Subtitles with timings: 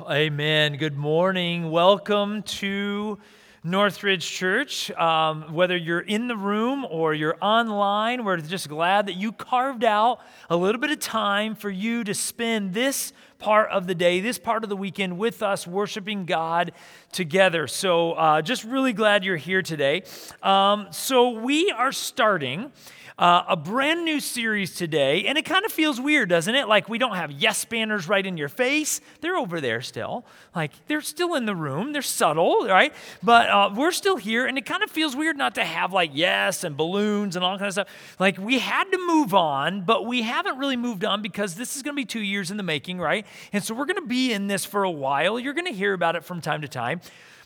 [0.00, 0.76] Amen.
[0.76, 1.70] Good morning.
[1.70, 3.18] Welcome to
[3.62, 4.90] Northridge Church.
[4.92, 9.84] Um, whether you're in the room or you're online, we're just glad that you carved
[9.84, 13.12] out a little bit of time for you to spend this
[13.44, 16.72] part of the day, this part of the weekend with us, worshiping God
[17.12, 17.66] together.
[17.66, 20.04] So, uh, just really glad you're here today.
[20.42, 22.72] Um, so, we are starting
[23.18, 26.66] uh, a brand new series today, and it kind of feels weird, doesn't it?
[26.66, 29.00] Like we don't have yes banners right in your face.
[29.20, 30.24] They're over there still.
[30.54, 31.92] Like they're still in the room.
[31.92, 32.92] They're subtle, right?
[33.22, 36.10] But uh, we're still here, and it kind of feels weird not to have like
[36.12, 37.88] yes and balloons and all kind of stuff.
[38.18, 41.82] Like we had to move on, but we haven't really moved on because this is
[41.82, 43.26] going to be two years in the making, right?
[43.52, 45.38] And so we're going to be in this for a while.
[45.38, 47.00] You're going to hear about it from time to time.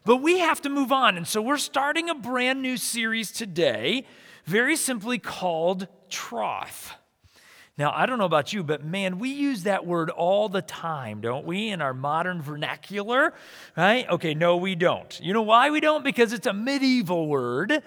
[0.04, 1.16] But we have to move on.
[1.16, 4.04] And so we're starting a brand new series today
[4.44, 6.94] very simply called troth.
[7.76, 11.20] Now, I don't know about you, but man, we use that word all the time,
[11.20, 13.34] don't we, in our modern vernacular,
[13.76, 14.08] right?
[14.08, 15.20] Okay, no, we don't.
[15.20, 16.02] You know why we don't?
[16.02, 17.82] Because it's a medieval word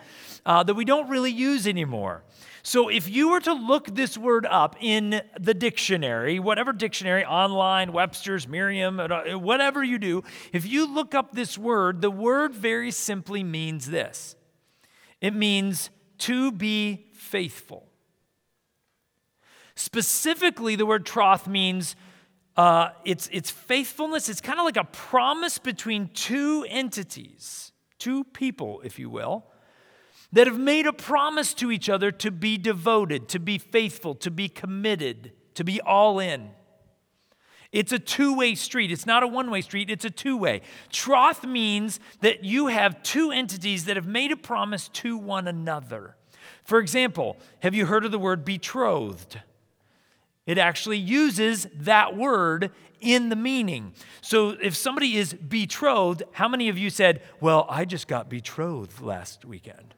[0.46, 2.24] uh, that we don't really use anymore.
[2.64, 7.92] So, if you were to look this word up in the dictionary, whatever dictionary, online,
[7.92, 10.24] Webster's, Merriam, uh, whatever you do,
[10.54, 14.36] if you look up this word, the word very simply means this
[15.22, 15.90] it means
[16.20, 17.88] to be faithful.
[19.76, 21.96] Specifically, the word troth means
[22.58, 24.30] uh, it's, it's faithfulness.
[24.30, 29.46] It's kind of like a promise between two entities, two people, if you will,
[30.34, 34.32] that have made a promise to each other to be devoted, to be faithful, to
[34.32, 36.52] be committed, to be all in.
[37.72, 38.92] It's a two way street.
[38.92, 40.62] It's not a one way street, it's a two way.
[40.92, 46.16] Troth means that you have two entities that have made a promise to one another.
[46.64, 49.40] For example, have you heard of the word betrothed?
[50.46, 53.94] It actually uses that word in the meaning.
[54.22, 59.02] So if somebody is betrothed, how many of you said, Well, I just got betrothed
[59.02, 59.96] last weekend?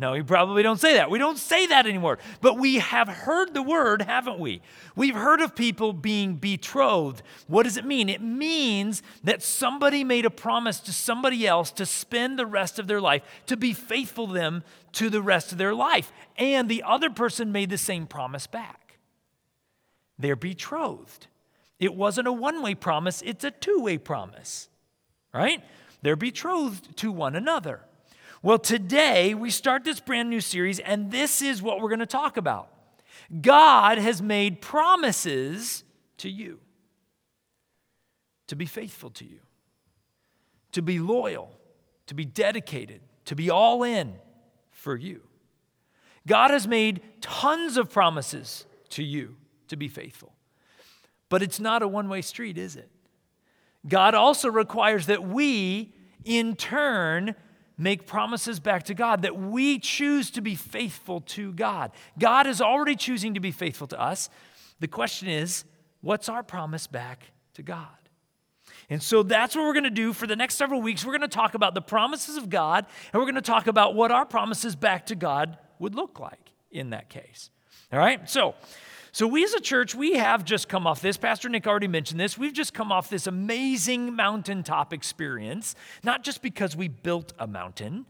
[0.00, 1.10] No, we probably don't say that.
[1.10, 2.18] We don't say that anymore.
[2.40, 4.62] But we have heard the word, haven't we?
[4.96, 7.22] We've heard of people being betrothed.
[7.48, 8.08] What does it mean?
[8.08, 12.86] It means that somebody made a promise to somebody else to spend the rest of
[12.86, 16.12] their life, to be faithful to them to the rest of their life.
[16.38, 18.96] And the other person made the same promise back.
[20.18, 21.26] They're betrothed.
[21.78, 24.70] It wasn't a one way promise, it's a two way promise,
[25.34, 25.62] right?
[26.00, 27.82] They're betrothed to one another.
[28.42, 32.06] Well, today we start this brand new series, and this is what we're going to
[32.06, 32.70] talk about.
[33.42, 35.84] God has made promises
[36.18, 36.58] to you
[38.46, 39.40] to be faithful to you,
[40.72, 41.52] to be loyal,
[42.06, 44.14] to be dedicated, to be all in
[44.70, 45.20] for you.
[46.26, 49.36] God has made tons of promises to you
[49.68, 50.32] to be faithful.
[51.28, 52.90] But it's not a one way street, is it?
[53.86, 57.34] God also requires that we, in turn,
[57.80, 61.92] make promises back to God, that we choose to be faithful to God.
[62.18, 64.28] God is already choosing to be faithful to us.
[64.80, 65.64] The question is,
[66.02, 67.86] what's our promise back to God?
[68.90, 71.04] And so that's what we're going to do for the next several weeks.
[71.04, 73.94] We're going to talk about the promises of God, and we're going to talk about
[73.94, 77.50] what our promises back to God would look like in that case.
[77.92, 78.28] All right?
[78.28, 78.54] So,
[79.12, 81.16] so, we as a church, we have just come off this.
[81.16, 82.38] Pastor Nick already mentioned this.
[82.38, 88.06] We've just come off this amazing mountaintop experience, not just because we built a mountain.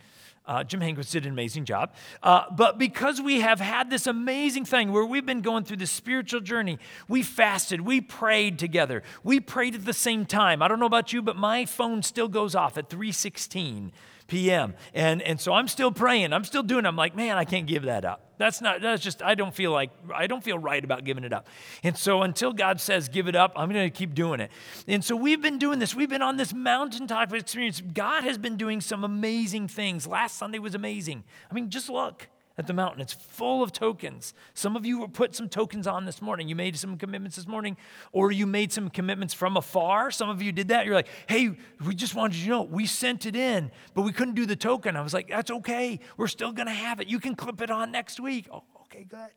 [0.47, 1.95] Uh, Jim Hankwitz did an amazing job.
[2.23, 5.93] Uh, but because we have had this amazing thing where we've been going through this
[5.93, 6.79] spiritual journey,
[7.09, 10.61] we fasted, we prayed together, we prayed at the same time.
[10.61, 13.93] I don't know about you, but my phone still goes off at 316
[14.31, 14.75] p.m.
[14.95, 16.33] And, and so I'm still praying.
[16.33, 16.87] I'm still doing.
[16.87, 18.23] I'm like, man, I can't give that up.
[18.39, 21.33] That's not, that's just, I don't feel like, I don't feel right about giving it
[21.35, 21.47] up.
[21.83, 24.51] And so until God says give it up, I'm going to keep doing it.
[24.89, 25.95] And so we've been doing this.
[25.95, 27.83] We've been on this mountaintop experience.
[27.83, 30.07] God has been doing some amazing things.
[30.07, 31.25] Last Sunday was amazing.
[31.51, 32.29] I mean, just look
[32.59, 33.01] at the mountain.
[33.01, 34.35] It's full of tokens.
[34.55, 36.49] Some of you put some tokens on this morning.
[36.49, 37.77] You made some commitments this morning,
[38.13, 40.11] or you made some commitments from afar.
[40.11, 40.85] Some of you did that.
[40.85, 41.57] You're like, hey,
[41.87, 44.57] we just wanted you to know we sent it in, but we couldn't do the
[44.57, 44.97] token.
[44.97, 46.01] I was like, that's okay.
[46.17, 47.09] We're still going to have it.
[47.09, 48.47] You can clip it on next week.
[48.53, 49.31] Oh, okay, good.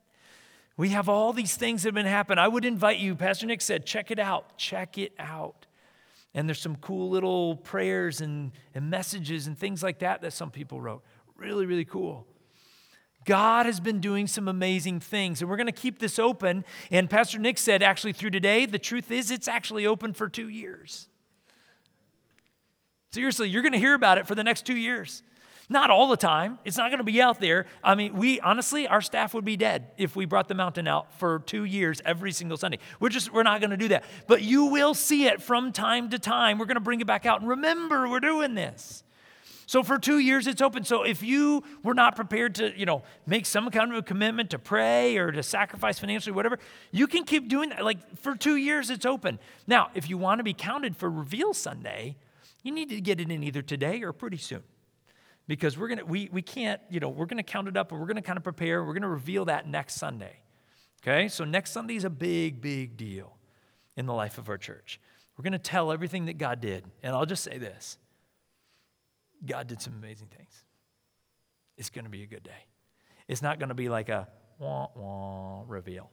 [0.76, 2.40] We have all these things that have been happening.
[2.40, 4.58] I would invite you, Pastor Nick said, check it out.
[4.58, 5.68] Check it out.
[6.34, 10.50] And there's some cool little prayers and, and messages and things like that that some
[10.50, 11.04] people wrote.
[11.38, 12.26] Really, really cool.
[13.26, 16.66] God has been doing some amazing things, and we're going to keep this open.
[16.92, 20.50] And Pastor Nick said, actually, through today, the truth is it's actually open for two
[20.50, 21.08] years.
[23.12, 25.22] Seriously, you're going to hear about it for the next two years.
[25.70, 26.60] Not all the time.
[26.66, 27.68] It's not going to be out there.
[27.84, 31.14] I mean, we honestly, our staff would be dead if we brought the mountain out
[31.20, 32.80] for two years every single Sunday.
[33.00, 34.04] We're just, we're not going to do that.
[34.28, 36.58] But you will see it from time to time.
[36.58, 37.40] We're going to bring it back out.
[37.40, 39.03] And remember, we're doing this.
[39.74, 40.84] So for two years, it's open.
[40.84, 44.52] So if you were not prepared to, you know, make some kind of a commitment
[44.52, 46.60] to pray or to sacrifice financially, whatever,
[46.92, 47.84] you can keep doing that.
[47.84, 49.40] Like for two years, it's open.
[49.66, 52.18] Now, if you want to be counted for Reveal Sunday,
[52.62, 54.62] you need to get it in either today or pretty soon.
[55.48, 58.06] Because we're gonna we, we can't you know we're gonna count it up and we're
[58.06, 58.84] gonna kind of prepare.
[58.84, 60.36] We're gonna reveal that next sunday.
[61.02, 61.28] Okay?
[61.30, 63.38] So next sunday is a big big deal
[63.98, 65.00] in the life of our church.
[65.36, 66.86] We're gonna tell everything that god did.
[67.02, 67.98] And i'll just say this
[69.46, 70.64] god did some amazing things.
[71.78, 72.68] It's gonna be a good day.
[73.28, 74.28] It's not gonna be like a
[74.60, 76.10] wah wah reveal.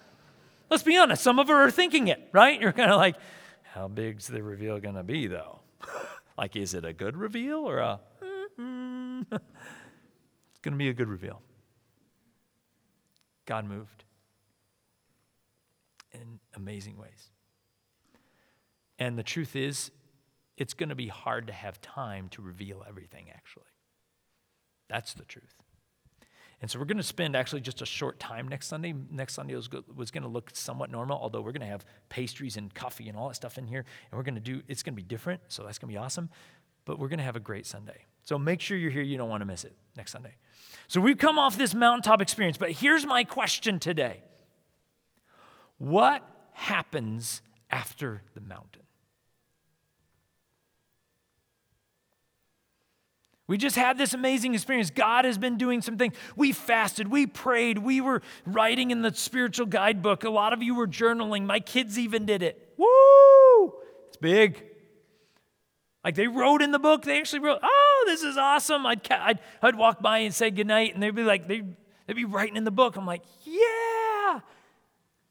[0.70, 2.60] Let's be honest some of you are thinking it right?
[2.60, 3.16] You're kind of like
[3.62, 5.60] how big's the reveal gonna be though?
[6.38, 8.00] Like is it a good reveal or a
[9.30, 11.40] it's going to be a good reveal.
[13.46, 14.04] God moved
[16.12, 17.30] in amazing ways.
[18.98, 19.90] And the truth is,
[20.56, 23.64] it's going to be hard to have time to reveal everything, actually.
[24.88, 25.54] That's the truth.
[26.60, 28.94] And so we're going to spend actually just a short time next Sunday.
[29.10, 32.56] Next Sunday was, was going to look somewhat normal, although we're going to have pastries
[32.56, 33.84] and coffee and all that stuff in here.
[34.10, 35.98] And we're going to do, it's going to be different, so that's going to be
[35.98, 36.30] awesome.
[36.84, 38.06] But we're going to have a great Sunday.
[38.22, 39.02] So make sure you're here.
[39.02, 40.34] You don't want to miss it next Sunday.
[40.86, 44.22] So we've come off this mountaintop experience, but here's my question today
[45.78, 46.22] What
[46.52, 48.82] happens after the mountain?
[53.48, 54.90] We just had this amazing experience.
[54.90, 56.14] God has been doing some things.
[56.36, 60.24] We fasted, we prayed, we were writing in the spiritual guidebook.
[60.24, 61.44] A lot of you were journaling.
[61.44, 62.74] My kids even did it.
[62.78, 63.74] Woo!
[64.08, 64.64] It's big.
[66.04, 68.86] Like they wrote in the book, they actually wrote, oh, this is awesome.
[68.86, 72.24] I'd, I'd, I'd walk by and say goodnight, and they'd be like, they'd, they'd be
[72.24, 72.96] writing in the book.
[72.96, 74.40] I'm like, yeah,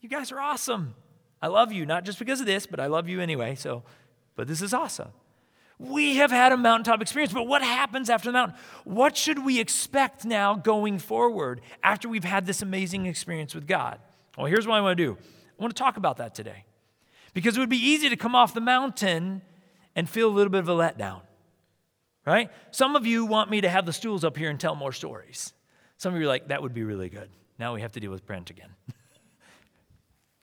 [0.02, 0.96] you guys are awesome.
[1.42, 3.56] I love you, not just because of this, but I love you anyway.
[3.56, 3.84] So,
[4.36, 5.10] but this is awesome.
[5.82, 8.56] We have had a mountaintop experience, but what happens after the mountain?
[8.84, 13.98] What should we expect now going forward after we've had this amazing experience with God?
[14.38, 16.66] Well, here's what I want to do I want to talk about that today.
[17.34, 19.42] Because it would be easy to come off the mountain
[19.96, 21.22] and feel a little bit of a letdown,
[22.28, 22.52] right?
[22.70, 25.52] Some of you want me to have the stools up here and tell more stories.
[25.98, 27.30] Some of you are like, that would be really good.
[27.58, 28.70] Now we have to deal with Brent again.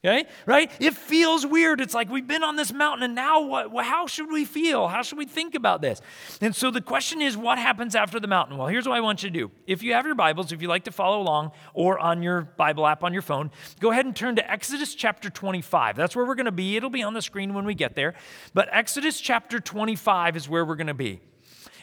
[0.04, 0.26] Okay?
[0.46, 0.70] Right?
[0.78, 1.80] It feels weird.
[1.80, 3.84] It's like we've been on this mountain and now what?
[3.84, 4.86] How should we feel?
[4.86, 6.00] How should we think about this?
[6.40, 8.58] And so the question is, what happens after the mountain?
[8.58, 9.50] Well, here's what I want you to do.
[9.66, 12.86] If you have your Bibles, if you like to follow along or on your Bible
[12.86, 13.50] app on your phone,
[13.80, 15.96] go ahead and turn to Exodus chapter 25.
[15.96, 16.76] That's where we're going to be.
[16.76, 18.14] It'll be on the screen when we get there.
[18.54, 21.20] But Exodus chapter 25 is where we're going to be.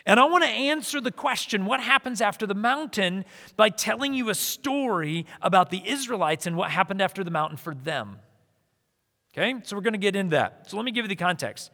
[0.06, 3.26] And I want to answer the question what happens after the mountain
[3.56, 7.74] by telling you a story about the Israelites and what happened after the mountain for
[7.74, 8.20] them.
[9.34, 10.70] Okay, so we're going to get into that.
[10.70, 11.72] So let me give you the context.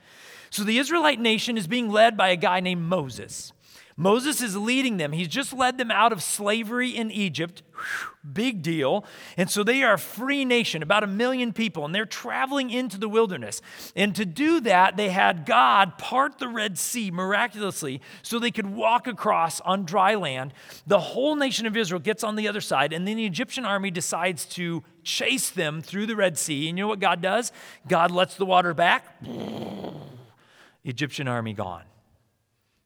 [0.49, 3.53] So the Israelite nation is being led by a guy named Moses.
[3.97, 5.11] Moses is leading them.
[5.11, 7.61] He's just led them out of slavery in Egypt.
[7.73, 9.05] Whew, big deal.
[9.37, 12.97] And so they are a free nation, about a million people, and they're traveling into
[12.97, 13.61] the wilderness.
[13.95, 18.67] And to do that, they had God part the Red Sea miraculously so they could
[18.67, 20.53] walk across on dry land.
[20.87, 23.91] The whole nation of Israel gets on the other side, and then the Egyptian army
[23.91, 26.69] decides to chase them through the Red Sea.
[26.69, 27.51] And you know what God does?
[27.87, 29.21] God lets the water back.
[30.83, 31.83] Egyptian army gone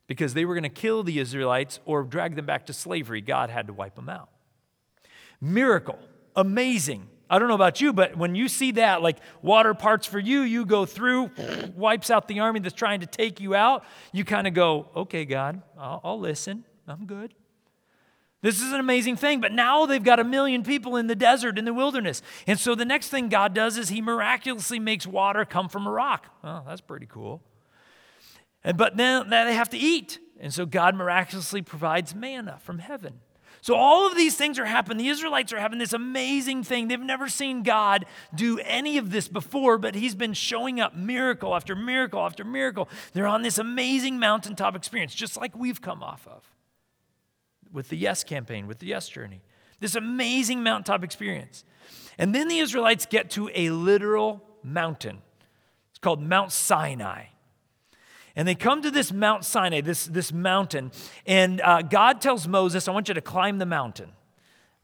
[0.07, 3.21] because they were going to kill the Israelites or drag them back to slavery.
[3.21, 4.29] God had to wipe them out.
[5.41, 5.99] Miracle,
[6.35, 7.07] amazing.
[7.29, 10.41] I don't know about you, but when you see that, like water parts for you,
[10.41, 11.31] you go through,
[11.75, 15.25] wipes out the army that's trying to take you out, you kind of go, okay,
[15.25, 16.65] God, I'll, I'll listen.
[16.87, 17.33] I'm good.
[18.41, 21.57] This is an amazing thing, but now they've got a million people in the desert,
[21.57, 22.21] in the wilderness.
[22.45, 25.91] And so the next thing God does is He miraculously makes water come from a
[25.91, 26.27] rock.
[26.43, 27.41] Oh, that's pretty cool.
[28.65, 30.19] And, but then they have to eat.
[30.39, 33.21] And so God miraculously provides manna from heaven.
[33.61, 34.97] So all of these things are happening.
[34.97, 36.87] The Israelites are having this amazing thing.
[36.87, 41.55] They've never seen God do any of this before, but He's been showing up miracle
[41.55, 42.89] after miracle after miracle.
[43.13, 46.43] They're on this amazing mountaintop experience, just like we've come off of
[47.71, 49.41] with the Yes campaign, with the Yes journey.
[49.79, 51.63] This amazing mountaintop experience.
[52.17, 55.21] And then the Israelites get to a literal mountain.
[55.89, 57.25] It's called Mount Sinai.
[58.35, 60.91] And they come to this Mount Sinai, this, this mountain,
[61.25, 64.11] and uh, God tells Moses, I want you to climb the mountain.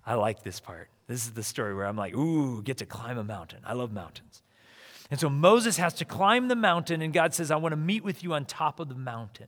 [0.05, 0.89] I like this part.
[1.08, 3.60] This is the story where I'm like, ooh, get to climb a mountain.
[3.65, 4.41] I love mountains.
[5.10, 8.03] And so Moses has to climb the mountain, and God says, I want to meet
[8.03, 9.48] with you on top of the mountain.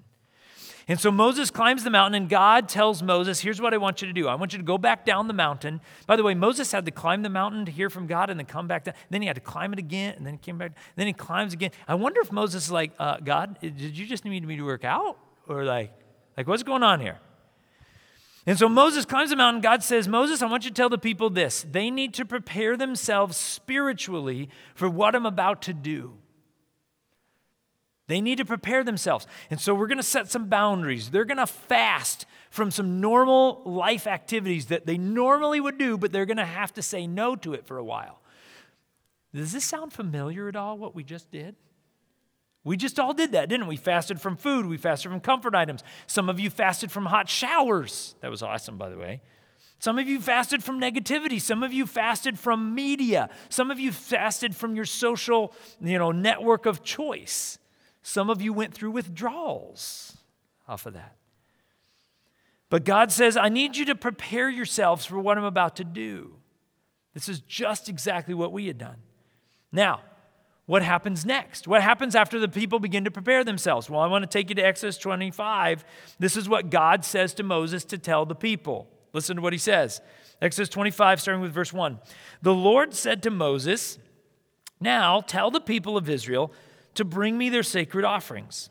[0.88, 4.08] And so Moses climbs the mountain, and God tells Moses, Here's what I want you
[4.08, 4.28] to do.
[4.28, 5.80] I want you to go back down the mountain.
[6.08, 8.46] By the way, Moses had to climb the mountain to hear from God and then
[8.46, 8.96] come back down.
[9.10, 10.74] Then he had to climb it again, and then he came back.
[10.96, 11.72] Then he climbs again.
[11.88, 14.84] I wonder if Moses is like, uh, God, did you just need me to work
[14.84, 15.18] out?
[15.48, 15.92] Or like,
[16.36, 17.20] like, what's going on here?
[18.46, 19.62] And so Moses climbs the mountain.
[19.62, 21.66] God says, Moses, I want you to tell the people this.
[21.70, 26.16] They need to prepare themselves spiritually for what I'm about to do.
[28.08, 29.28] They need to prepare themselves.
[29.50, 31.10] And so we're going to set some boundaries.
[31.10, 36.12] They're going to fast from some normal life activities that they normally would do, but
[36.12, 38.20] they're going to have to say no to it for a while.
[39.34, 41.56] Does this sound familiar at all, what we just did?
[42.64, 43.76] We just all did that, didn't we?
[43.76, 45.84] Fasted from food, we fasted from comfort items.
[46.08, 48.16] Some of you fasted from hot showers.
[48.22, 49.22] That was awesome, by the way.
[49.80, 51.42] Some of you fasted from negativity.
[51.42, 53.30] Some of you fasted from media.
[53.50, 57.58] Some of you fasted from your social, you know, network of choice.
[58.04, 60.18] Some of you went through withdrawals
[60.68, 61.16] off of that.
[62.70, 66.36] But God says, I need you to prepare yourselves for what I'm about to do.
[67.14, 68.98] This is just exactly what we had done.
[69.72, 70.02] Now,
[70.66, 71.68] what happens next?
[71.68, 73.90] What happens after the people begin to prepare themselves?
[73.90, 75.86] Well, I want to take you to Exodus 25.
[76.20, 78.90] This is what God says to Moses to tell the people.
[79.14, 80.02] Listen to what he says.
[80.42, 82.00] Exodus 25, starting with verse 1.
[82.42, 84.00] The Lord said to Moses,
[84.80, 86.52] Now tell the people of Israel
[86.96, 88.70] to bring me their sacred offerings.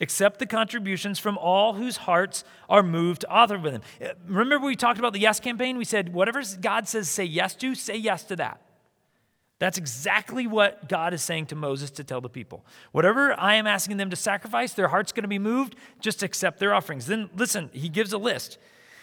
[0.00, 3.82] Accept the contributions from all whose hearts are moved to author with them.
[4.00, 5.78] Eh, remember, we talked about the yes campaign?
[5.78, 8.60] We said, whatever God says say yes to, say yes to that.
[9.60, 12.66] That's exactly what God is saying to Moses to tell the people.
[12.90, 16.58] Whatever I am asking them to sacrifice, their heart's going to be moved, just accept
[16.58, 17.06] their offerings.
[17.06, 18.58] Then listen, he gives a list.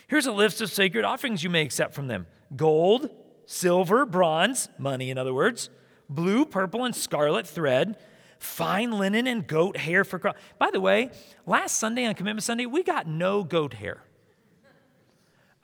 [0.10, 2.28] Here's a list of sacred offerings you may accept from them
[2.58, 3.10] gold,
[3.46, 5.70] silver, bronze, money in other words,
[6.10, 7.96] blue, purple, and scarlet thread,
[8.40, 10.20] fine linen, and goat hair for.
[10.20, 10.36] Cloth.
[10.58, 11.12] By the way,
[11.46, 14.04] last Sunday on Commitment Sunday, we got no goat hair.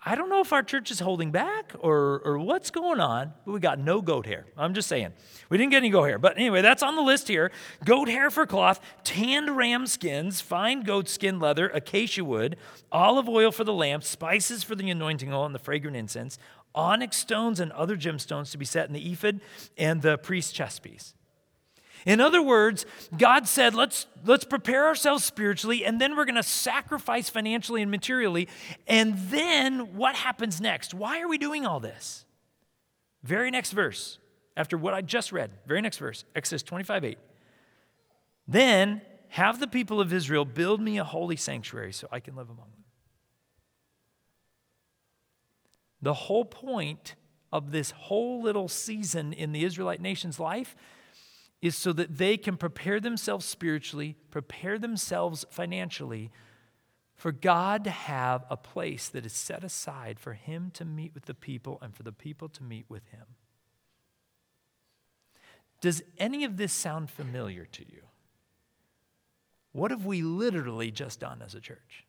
[0.07, 3.53] I don't know if our church is holding back or, or what's going on, but
[3.53, 4.45] we got no goat hair.
[4.55, 5.13] I'm just saying.
[5.49, 6.19] We didn't get any goat hair.
[6.19, 7.51] But anyway, that's on the list here.
[7.83, 12.55] Goat hair for cloth, tanned ram skins, fine goat skin leather, acacia wood,
[12.91, 16.37] olive oil for the lamps, spices for the anointing oil and the fragrant incense,
[16.75, 19.41] onyx stones and other gemstones to be set in the ephod
[19.75, 21.14] and the priest's chest piece.
[22.05, 22.85] In other words,
[23.17, 27.89] God said, let's, let's prepare ourselves spiritually, and then we're going to sacrifice financially and
[27.89, 28.47] materially.
[28.87, 30.93] And then what happens next?
[30.93, 32.25] Why are we doing all this?
[33.23, 34.19] Very next verse,
[34.55, 37.17] after what I just read, very next verse, Exodus 25 8.
[38.47, 42.49] Then have the people of Israel build me a holy sanctuary so I can live
[42.49, 42.83] among them.
[46.03, 47.15] The whole point
[47.51, 50.75] of this whole little season in the Israelite nation's life
[51.61, 56.31] is so that they can prepare themselves spiritually, prepare themselves financially
[57.15, 61.25] for God to have a place that is set aside for Him to meet with
[61.25, 63.25] the people and for the people to meet with Him.
[65.81, 68.01] Does any of this sound familiar to you?
[69.71, 72.05] What have we literally just done as a church?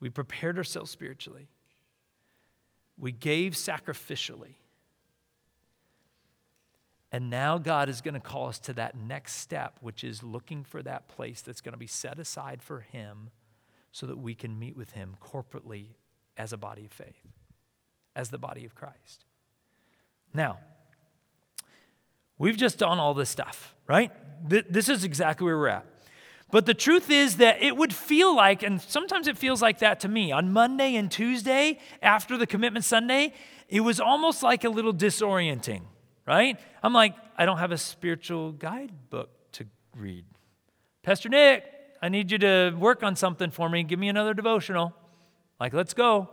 [0.00, 1.48] We prepared ourselves spiritually.
[2.98, 4.56] We gave sacrificially.
[7.16, 10.64] And now God is going to call us to that next step, which is looking
[10.64, 13.30] for that place that's going to be set aside for Him
[13.90, 15.94] so that we can meet with Him corporately
[16.36, 17.26] as a body of faith,
[18.14, 19.24] as the body of Christ.
[20.34, 20.58] Now,
[22.36, 24.12] we've just done all this stuff, right?
[24.46, 25.86] This is exactly where we're at.
[26.50, 30.00] But the truth is that it would feel like, and sometimes it feels like that
[30.00, 33.32] to me, on Monday and Tuesday after the Commitment Sunday,
[33.70, 35.84] it was almost like a little disorienting
[36.26, 36.58] right?
[36.82, 39.66] I'm like, I don't have a spiritual guidebook to
[39.96, 40.24] read.
[41.02, 41.64] Pastor Nick,
[42.02, 43.82] I need you to work on something for me.
[43.82, 44.94] Give me another devotional.
[45.60, 46.30] Like, let's go.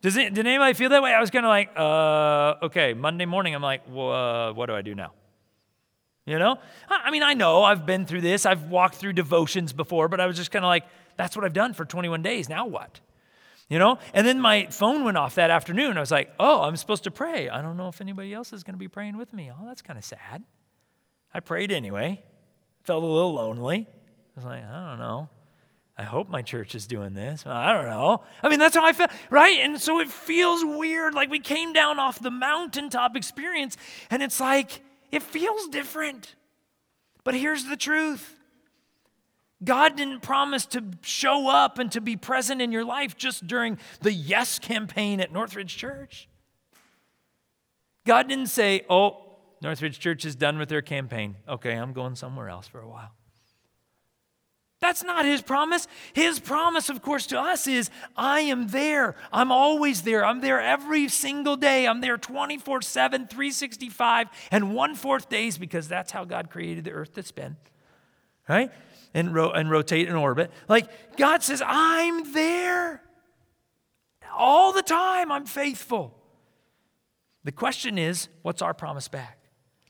[0.00, 1.12] Does it, did anybody feel that way?
[1.12, 4.82] I was kind of like, uh, okay, Monday morning, I'm like, uh, what do I
[4.82, 5.12] do now?
[6.26, 6.58] You know?
[6.88, 8.46] I mean, I know I've been through this.
[8.46, 10.84] I've walked through devotions before, but I was just kind of like,
[11.16, 12.48] that's what I've done for 21 days.
[12.48, 13.00] Now what?
[13.68, 13.98] You know?
[14.12, 15.96] And then my phone went off that afternoon.
[15.96, 17.48] I was like, oh, I'm supposed to pray.
[17.48, 19.50] I don't know if anybody else is going to be praying with me.
[19.50, 20.42] Oh, that's kind of sad.
[21.32, 22.22] I prayed anyway.
[22.82, 23.86] Felt a little lonely.
[23.88, 25.28] I was like, I don't know.
[25.96, 27.46] I hope my church is doing this.
[27.46, 28.24] I don't know.
[28.42, 29.60] I mean, that's how I felt, right?
[29.60, 31.14] And so it feels weird.
[31.14, 33.76] Like we came down off the mountaintop experience,
[34.10, 36.34] and it's like, it feels different.
[37.22, 38.33] But here's the truth
[39.64, 43.78] God didn't promise to show up and to be present in your life just during
[44.00, 46.28] the Yes campaign at Northridge Church.
[48.06, 49.24] God didn't say, Oh,
[49.62, 51.36] Northridge Church is done with their campaign.
[51.48, 53.12] Okay, I'm going somewhere else for a while.
[54.84, 55.88] That's not his promise.
[56.12, 59.16] His promise, of course, to us is I am there.
[59.32, 60.26] I'm always there.
[60.26, 61.88] I'm there every single day.
[61.88, 66.92] I'm there 24 7, 365, and one fourth days because that's how God created the
[66.92, 67.56] earth to spin,
[68.48, 68.70] right?
[69.12, 70.50] And, ro- and rotate in orbit.
[70.68, 73.02] Like God says, I'm there
[74.36, 75.30] all the time.
[75.30, 76.18] I'm faithful.
[77.44, 79.38] The question is, what's our promise back?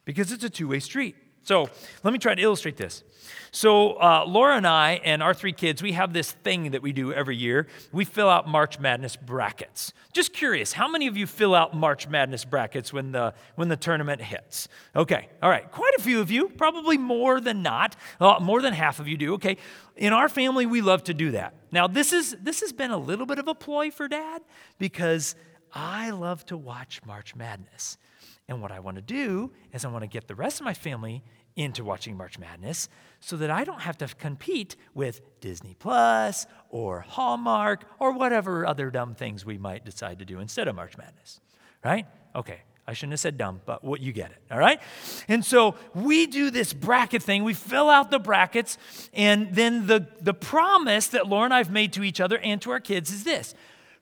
[0.04, 1.16] Because it's a two way street.
[1.44, 1.68] So
[2.02, 3.04] let me try to illustrate this.
[3.50, 6.92] So, uh, Laura and I and our three kids, we have this thing that we
[6.92, 7.68] do every year.
[7.92, 9.92] We fill out March Madness brackets.
[10.12, 13.76] Just curious, how many of you fill out March Madness brackets when the, when the
[13.76, 14.66] tournament hits?
[14.96, 17.94] Okay, all right, quite a few of you, probably more than not.
[18.20, 19.34] Uh, more than half of you do.
[19.34, 19.56] Okay,
[19.94, 21.54] in our family, we love to do that.
[21.70, 24.42] Now, this, is, this has been a little bit of a ploy for dad
[24.78, 25.36] because
[25.72, 27.98] I love to watch March Madness.
[28.48, 30.74] And what I want to do is I want to get the rest of my
[30.74, 31.22] family
[31.56, 32.88] into watching March Madness
[33.20, 38.90] so that I don't have to compete with Disney Plus or Hallmark or whatever other
[38.90, 41.40] dumb things we might decide to do instead of March Madness.
[41.82, 42.06] Right?
[42.34, 42.60] Okay.
[42.86, 44.78] I shouldn't have said dumb, but what you get it, all right?
[45.26, 47.42] And so we do this bracket thing.
[47.42, 48.76] We fill out the brackets,
[49.14, 52.60] and then the, the promise that Laura and I have made to each other and
[52.60, 53.54] to our kids is this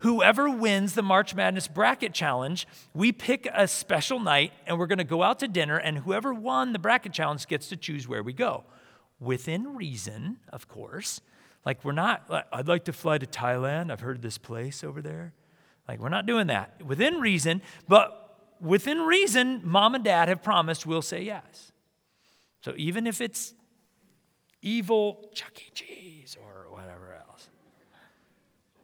[0.03, 4.99] whoever wins the March Madness bracket challenge, we pick a special night and we're going
[4.99, 8.23] to go out to dinner, and whoever won the bracket challenge gets to choose where
[8.23, 8.65] we go.
[9.21, 11.21] Within reason, of course.
[11.65, 13.93] Like, we're not, I'd like to fly to Thailand.
[13.93, 15.33] I've heard of this place over there.
[15.87, 16.85] Like, we're not doing that.
[16.85, 18.19] Within reason, but
[18.61, 21.71] within reason, mom and dad have promised we'll say yes.
[22.63, 23.55] So even if it's
[24.61, 25.71] evil Chuck E.
[25.73, 26.62] Cheese or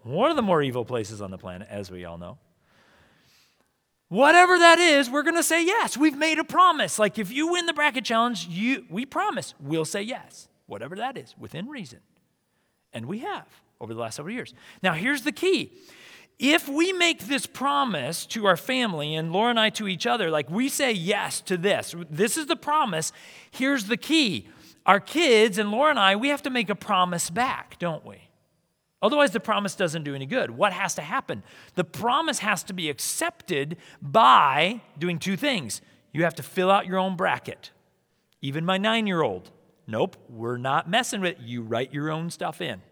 [0.08, 2.38] one of the more evil places on the planet, as we all know.
[4.08, 5.96] Whatever that is, we're going to say yes.
[5.96, 6.98] We've made a promise.
[6.98, 11.18] Like if you win the bracket challenge, you, we promise we'll say yes, whatever that
[11.18, 12.00] is, within reason.
[12.92, 13.46] And we have
[13.80, 14.54] over the last several years.
[14.82, 15.72] Now, here's the key.
[16.38, 20.30] If we make this promise to our family and Laura and I to each other,
[20.30, 23.12] like we say yes to this, this is the promise,
[23.50, 24.48] here's the key.
[24.86, 28.27] Our kids and Laura and I, we have to make a promise back, don't we?
[29.00, 30.50] Otherwise, the promise doesn't do any good.
[30.50, 31.44] What has to happen?
[31.74, 35.80] The promise has to be accepted by doing two things.
[36.12, 37.70] You have to fill out your own bracket.
[38.40, 39.50] Even my nine year old,
[39.86, 41.40] nope, we're not messing with it.
[41.40, 42.82] You write your own stuff in.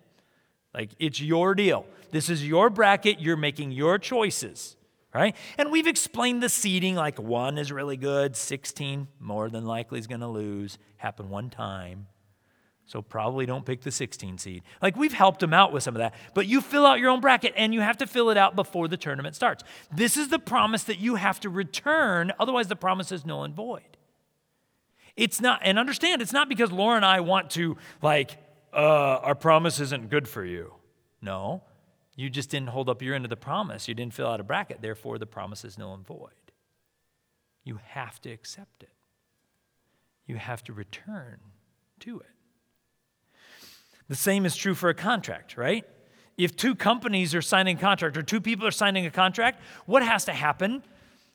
[0.73, 1.87] Like, it's your deal.
[2.11, 3.21] This is your bracket.
[3.21, 4.77] You're making your choices,
[5.14, 5.35] right?
[5.59, 10.07] And we've explained the seeding like one is really good, 16 more than likely is
[10.07, 12.07] going to lose, Happened one time.
[12.87, 14.62] So probably don't pick the 16 seed.
[14.81, 16.14] Like we've helped them out with some of that.
[16.35, 18.87] But you fill out your own bracket and you have to fill it out before
[18.87, 19.64] the tournament starts.
[19.92, 23.55] This is the promise that you have to return, otherwise, the promise is null and
[23.55, 23.96] void.
[25.16, 28.37] It's not, and understand, it's not because Laura and I want to, like,
[28.72, 28.77] uh,
[29.22, 30.75] our promise isn't good for you.
[31.22, 31.62] No,
[32.14, 33.88] you just didn't hold up your end of the promise.
[33.88, 34.83] You didn't fill out a bracket.
[34.83, 36.31] Therefore, the promise is null and void.
[37.64, 38.92] You have to accept it,
[40.27, 41.38] you have to return
[42.01, 42.36] to it.
[44.09, 45.85] The same is true for a contract, right?
[46.37, 50.03] If two companies are signing a contract or two people are signing a contract, what
[50.03, 50.83] has to happen?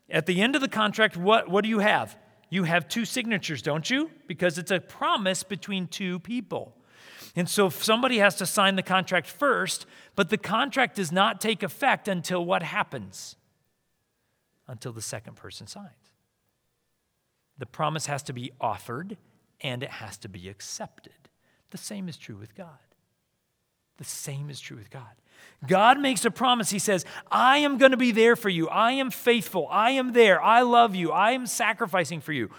[0.09, 2.17] At the end of the contract, what, what do you have?
[2.49, 4.11] You have two signatures, don't you?
[4.27, 6.75] Because it's a promise between two people.
[7.35, 11.63] And so somebody has to sign the contract first, but the contract does not take
[11.63, 13.37] effect until what happens?
[14.67, 15.87] Until the second person signs.
[17.57, 19.17] The promise has to be offered
[19.61, 21.20] and it has to be accepted.
[21.71, 22.67] The same is true with God.
[23.97, 25.03] The same is true with God.
[25.67, 26.69] God makes a promise.
[26.69, 28.67] He says, I am going to be there for you.
[28.67, 29.67] I am faithful.
[29.69, 30.41] I am there.
[30.41, 31.11] I love you.
[31.11, 32.49] I am sacrificing for you.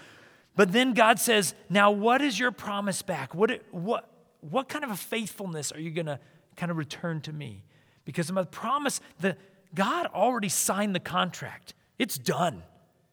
[0.55, 3.33] But then God says, Now, what is your promise back?
[3.33, 4.09] What, what,
[4.41, 6.19] what kind of a faithfulness are you going to
[6.55, 7.63] kind of return to me?
[8.05, 9.37] Because my promise, the,
[9.73, 11.73] God already signed the contract.
[11.97, 12.63] It's done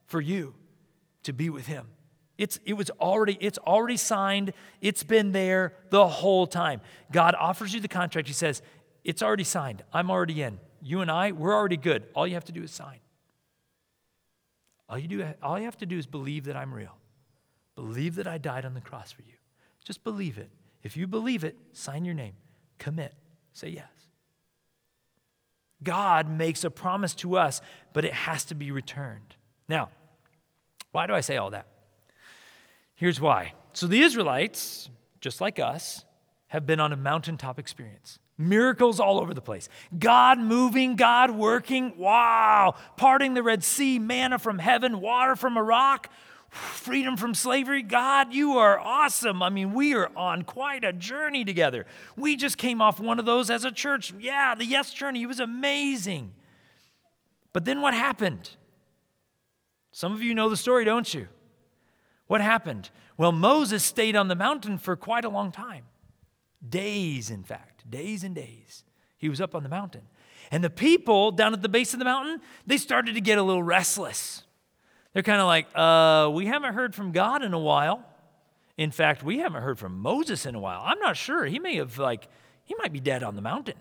[0.07, 0.55] for you
[1.23, 1.87] to be with Him.
[2.41, 4.55] It's, it was already, it's already signed.
[4.81, 6.81] It's been there the whole time.
[7.13, 8.29] God offers you the contract.
[8.29, 8.63] He says,
[9.05, 9.83] It's already signed.
[9.93, 10.59] I'm already in.
[10.81, 12.07] You and I, we're already good.
[12.15, 13.01] All you have to do is sign.
[14.89, 16.97] All you, do, all you have to do is believe that I'm real.
[17.75, 19.35] Believe that I died on the cross for you.
[19.85, 20.49] Just believe it.
[20.83, 22.33] If you believe it, sign your name.
[22.79, 23.13] Commit.
[23.53, 23.91] Say yes.
[25.83, 27.61] God makes a promise to us,
[27.93, 29.37] but it has to be returned.
[29.69, 29.91] Now,
[30.91, 31.67] why do I say all that?
[33.01, 33.55] Here's why.
[33.73, 34.91] So the Israelites,
[35.23, 36.05] just like us,
[36.49, 38.19] have been on a mountaintop experience.
[38.37, 39.71] Miracles all over the place.
[39.99, 41.97] God moving, God working.
[41.97, 42.75] Wow.
[42.99, 46.11] Parting the Red Sea, manna from heaven, water from a rock.
[46.51, 47.81] freedom from slavery.
[47.81, 49.43] God, you are awesome.
[49.43, 51.87] I mean, we are on quite a journey together.
[52.17, 54.13] We just came off one of those as a church.
[54.19, 56.35] Yeah, the yes journey, it was amazing.
[57.55, 58.51] But then what happened?
[59.91, 61.29] Some of you know the story, don't you?
[62.31, 62.91] What happened?
[63.17, 65.87] Well, Moses stayed on the mountain for quite a long time.
[66.67, 68.85] Days, in fact, days and days.
[69.19, 70.03] He was up on the mountain.
[70.53, 73.43] And the people down at the base of the mountain, they started to get a
[73.43, 74.45] little restless.
[75.13, 78.05] They're kind of like, uh, we haven't heard from God in a while.
[78.77, 80.83] In fact, we haven't heard from Moses in a while.
[80.85, 81.47] I'm not sure.
[81.47, 82.29] He may have, like,
[82.63, 83.75] he might be dead on the mountain.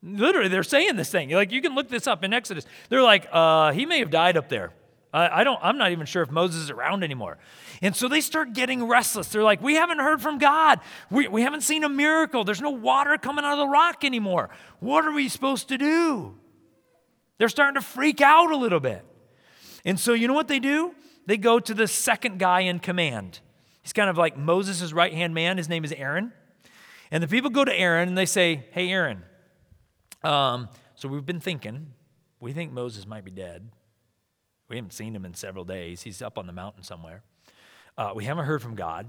[0.00, 1.30] Literally, they're saying this thing.
[1.30, 2.66] Like, you can look this up in Exodus.
[2.88, 4.74] They're like, uh, he may have died up there.
[5.12, 7.38] I, don't, I'm not even sure if Moses is around anymore.
[7.80, 9.28] And so they start getting restless.
[9.28, 10.80] They're like, we haven't heard from God.
[11.10, 12.44] We, we haven't seen a miracle.
[12.44, 14.50] There's no water coming out of the rock anymore.
[14.80, 16.34] What are we supposed to do?
[17.38, 19.04] They're starting to freak out a little bit.
[19.84, 20.94] And so, you know what they do?
[21.24, 23.40] They go to the second guy in command.
[23.82, 25.56] He's kind of like Moses' right hand man.
[25.56, 26.32] His name is Aaron.
[27.10, 29.22] And the people go to Aaron and they say, Hey, Aaron,
[30.22, 31.94] um, so we've been thinking,
[32.40, 33.70] we think Moses might be dead.
[34.68, 36.02] We haven't seen him in several days.
[36.02, 37.22] He's up on the mountain somewhere.
[37.96, 39.06] Uh, we haven't heard from God.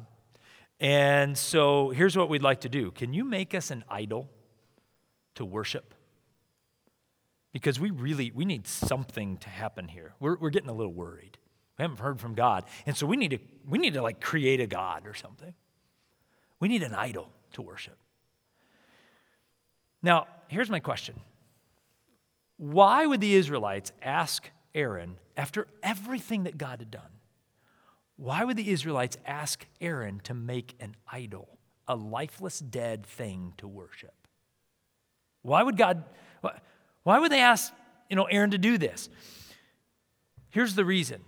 [0.80, 4.30] And so here's what we'd like to do Can you make us an idol
[5.36, 5.94] to worship?
[7.52, 11.38] because we really we need something to happen here we're, we're getting a little worried
[11.78, 14.60] we haven't heard from god and so we need to we need to like create
[14.60, 15.54] a god or something
[16.60, 17.98] we need an idol to worship
[20.02, 21.16] now here's my question
[22.58, 27.20] why would the israelites ask aaron after everything that god had done
[28.16, 33.68] why would the israelites ask aaron to make an idol a lifeless dead thing to
[33.68, 34.28] worship
[35.42, 36.04] why would god
[37.04, 37.74] why would they ask,
[38.10, 39.10] you know, Aaron to do this?
[40.50, 41.22] Here's the reason.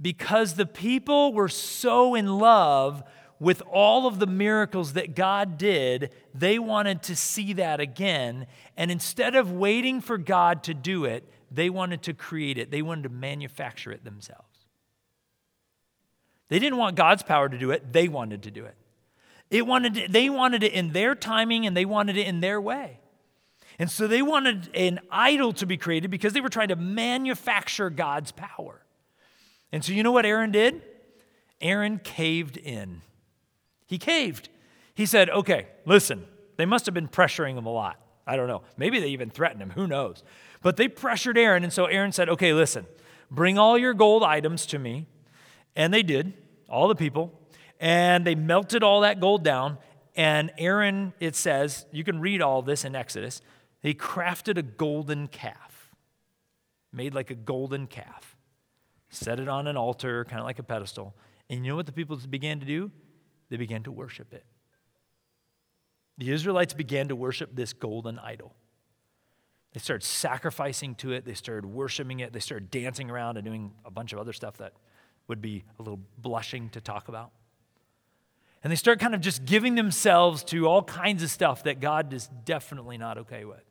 [0.00, 3.02] Because the people were so in love
[3.38, 8.46] with all of the miracles that God did, they wanted to see that again.
[8.76, 12.70] And instead of waiting for God to do it, they wanted to create it.
[12.70, 14.66] They wanted to manufacture it themselves.
[16.48, 18.76] They didn't want God's power to do it, they wanted to do it.
[19.50, 23.00] It wanted they wanted it in their timing and they wanted it in their way.
[23.78, 27.90] And so they wanted an idol to be created because they were trying to manufacture
[27.90, 28.82] God's power.
[29.70, 30.82] And so you know what Aaron did?
[31.60, 33.02] Aaron caved in.
[33.86, 34.48] He caved.
[34.94, 36.24] He said, okay, listen,
[36.56, 38.00] they must have been pressuring him a lot.
[38.26, 38.62] I don't know.
[38.76, 39.70] Maybe they even threatened him.
[39.70, 40.22] Who knows?
[40.62, 41.62] But they pressured Aaron.
[41.64, 42.86] And so Aaron said, okay, listen,
[43.30, 45.06] bring all your gold items to me.
[45.74, 46.32] And they did,
[46.68, 47.38] all the people.
[47.78, 49.78] And they melted all that gold down.
[50.14, 53.42] And Aaron, it says, you can read all this in Exodus.
[53.82, 55.94] He crafted a golden calf,
[56.92, 58.36] made like a golden calf,
[59.10, 61.14] set it on an altar, kind of like a pedestal.
[61.50, 62.90] And you know what the people began to do?
[63.50, 64.44] They began to worship it.
[66.18, 68.54] The Israelites began to worship this golden idol.
[69.76, 73.72] They started sacrificing to it, they started worshiping it, they started dancing around and doing
[73.84, 74.72] a bunch of other stuff that
[75.28, 77.30] would be a little blushing to talk about.
[78.64, 82.14] And they start kind of just giving themselves to all kinds of stuff that God
[82.14, 83.66] is definitely not okay with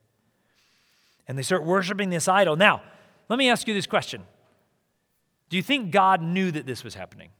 [1.26, 2.54] and they start worshiping this idol.
[2.54, 2.82] Now,
[3.28, 4.22] let me ask you this question
[5.48, 7.30] Do you think God knew that this was happening?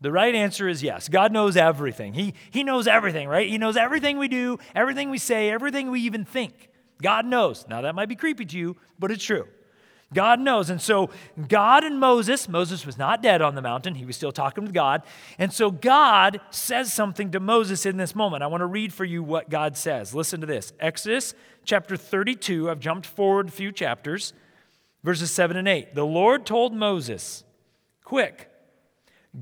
[0.00, 1.10] The right answer is yes.
[1.10, 2.14] God knows everything.
[2.14, 3.50] He, he knows everything, right?
[3.50, 6.70] He knows everything we do, everything we say, everything we even think.
[7.02, 7.66] God knows.
[7.68, 9.46] Now, that might be creepy to you, but it's true.
[10.14, 10.70] God knows.
[10.70, 11.10] And so,
[11.48, 14.72] God and Moses, Moses was not dead on the mountain, he was still talking with
[14.72, 15.02] God.
[15.38, 18.42] And so, God says something to Moses in this moment.
[18.42, 20.14] I want to read for you what God says.
[20.14, 21.34] Listen to this Exodus
[21.64, 22.70] chapter 32.
[22.70, 24.32] I've jumped forward a few chapters,
[25.04, 25.94] verses 7 and 8.
[25.94, 27.44] The Lord told Moses,
[28.02, 28.50] Quick,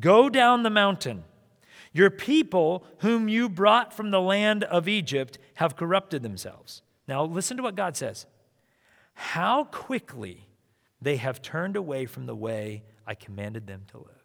[0.00, 1.22] go down the mountain.
[1.92, 6.82] Your people, whom you brought from the land of Egypt, have corrupted themselves.
[7.08, 8.26] Now, listen to what God says.
[9.14, 10.48] How quickly
[11.00, 14.24] they have turned away from the way I commanded them to live.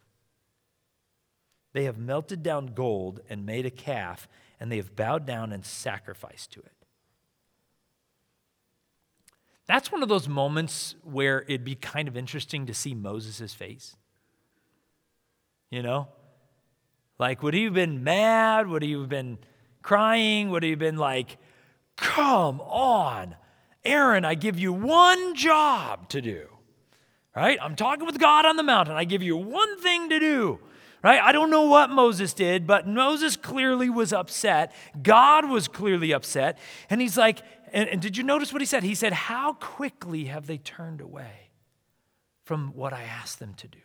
[1.74, 4.28] They have melted down gold and made a calf,
[4.60, 6.72] and they have bowed down and sacrificed to it.
[9.68, 13.96] That's one of those moments where it'd be kind of interesting to see Moses' face.
[15.70, 16.10] You know?
[17.18, 18.68] Like, would he have been mad?
[18.68, 19.38] Would he have been
[19.82, 20.50] crying?
[20.50, 21.38] Would he have been like,
[22.02, 23.36] come on,
[23.86, 26.48] Aaron, I give you one job to do?
[27.34, 27.58] right?
[27.62, 28.96] I'm talking with God on the mountain.
[28.96, 30.60] I give you one thing to do,
[31.02, 31.22] right?
[31.22, 34.74] I don't know what Moses did, but Moses clearly was upset.
[35.02, 36.58] God was clearly upset.
[36.90, 38.84] And he's like, and, and did you notice what he said?
[38.84, 41.52] He said, How quickly have they turned away
[42.44, 43.80] from what I asked them to do?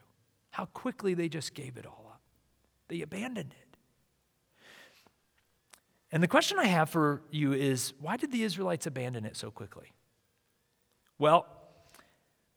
[0.57, 2.23] how quickly they just gave it all up.
[2.89, 3.66] They abandoned it.
[6.17, 9.51] And the question I have for you is why did the Israelites abandon it so
[9.51, 9.93] quickly?
[11.19, 11.47] Well,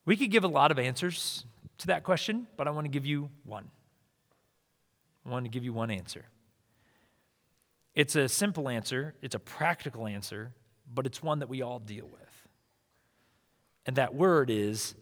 [0.06, 1.43] we could give a lot of answers
[1.80, 3.69] to that question, but I want to give you one.
[5.26, 6.24] I want to give you one answer.
[7.95, 10.54] It's a simple answer, it's a practical answer,
[10.93, 12.48] but it's one that we all deal with.
[13.86, 14.95] And that word is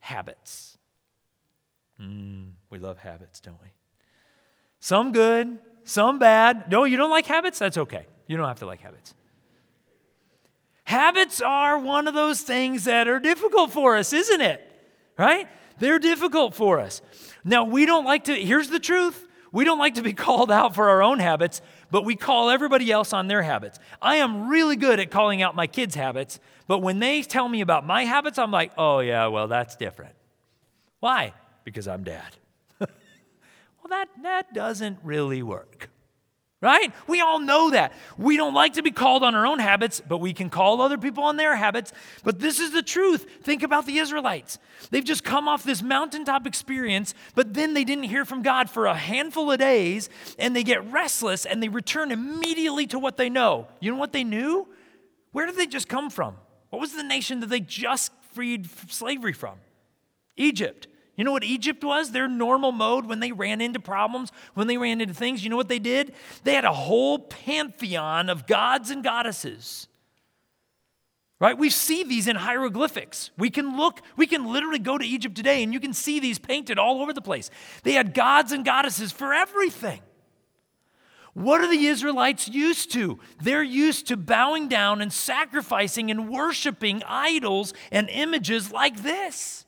[0.00, 0.76] habits.
[2.02, 3.68] Mm, we love habits, don't we?
[4.80, 6.70] Some good, some bad.
[6.70, 7.58] No, you don't like habits?
[7.58, 8.06] That's okay.
[8.26, 9.14] You don't have to like habits.
[10.84, 14.60] Habits are one of those things that are difficult for us, isn't it?
[15.18, 15.48] Right?
[15.78, 17.02] They're difficult for us.
[17.44, 20.74] Now, we don't like to, here's the truth we don't like to be called out
[20.74, 23.78] for our own habits, but we call everybody else on their habits.
[24.00, 27.60] I am really good at calling out my kids' habits, but when they tell me
[27.60, 30.14] about my habits, I'm like, oh, yeah, well, that's different.
[31.00, 31.34] Why?
[31.64, 32.36] Because I'm dad.
[33.90, 35.90] Well, that, that doesn't really work
[36.62, 36.92] right?
[37.06, 37.94] We all know that.
[38.18, 40.98] We don't like to be called on our own habits, but we can call other
[40.98, 41.90] people on their habits.
[42.22, 43.26] But this is the truth.
[43.42, 44.58] Think about the Israelites.
[44.90, 48.84] They've just come off this mountaintop experience, but then they didn't hear from God for
[48.84, 53.30] a handful of days, and they get restless and they return immediately to what they
[53.30, 53.66] know.
[53.80, 54.68] You know what they knew?
[55.32, 56.36] Where did they just come from?
[56.68, 59.56] What was the nation that they just freed slavery from?
[60.36, 60.88] Egypt.
[61.20, 62.12] You know what Egypt was?
[62.12, 65.44] Their normal mode when they ran into problems, when they ran into things.
[65.44, 66.14] You know what they did?
[66.44, 69.86] They had a whole pantheon of gods and goddesses.
[71.38, 71.58] Right?
[71.58, 73.32] We see these in hieroglyphics.
[73.36, 76.38] We can look, we can literally go to Egypt today and you can see these
[76.38, 77.50] painted all over the place.
[77.82, 80.00] They had gods and goddesses for everything.
[81.34, 83.18] What are the Israelites used to?
[83.42, 89.66] They're used to bowing down and sacrificing and worshiping idols and images like this.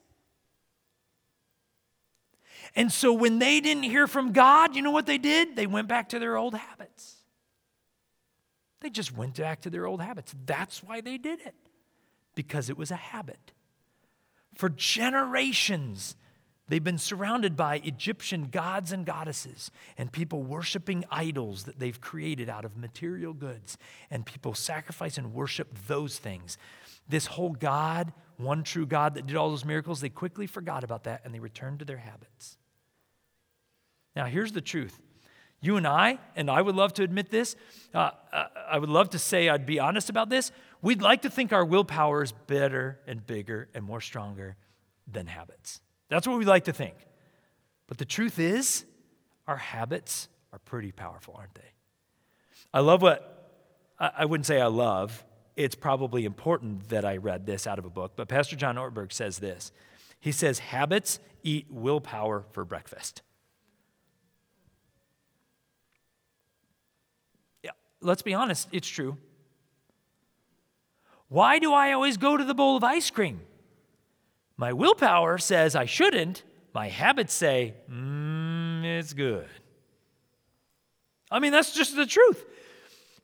[2.75, 5.57] And so when they didn't hear from God, you know what they did?
[5.57, 7.17] They went back to their old habits.
[8.81, 10.35] They just went back to their old habits.
[10.47, 11.55] That's why they did it,
[12.35, 13.53] because it was a habit.
[14.55, 16.17] For generations,
[16.69, 22.49] they've been surrounded by Egyptian gods and goddesses and people worshiping idols that they've created
[22.49, 23.79] out of material goods,
[24.11, 26.59] and people sacrifice and worship those things.
[27.09, 31.05] This whole God, one true God that did all those miracles, they quickly forgot about
[31.05, 32.57] that and they returned to their habits.
[34.15, 34.99] Now, here's the truth.
[35.61, 37.55] You and I, and I would love to admit this,
[37.95, 40.51] uh, uh, I would love to say I'd be honest about this.
[40.83, 44.57] We'd like to think our willpower is better and bigger and more stronger
[45.11, 45.81] than habits.
[46.09, 46.95] That's what we like to think.
[47.87, 48.85] But the truth is,
[49.47, 51.61] our habits are pretty powerful, aren't they?
[52.75, 53.51] I love what,
[54.01, 55.25] I wouldn't say I love,
[55.57, 59.13] it's probably important that I read this out of a book, but Pastor John Ortberg
[59.13, 59.71] says this.
[60.19, 63.23] He says, Habits eat willpower for breakfast.
[68.03, 69.17] Let's be honest, it's true.
[71.29, 73.41] Why do I always go to the bowl of ice cream?
[74.57, 76.43] My willpower says I shouldn't.
[76.75, 79.49] My habits say, mm, it's good.
[81.31, 82.45] I mean, that's just the truth.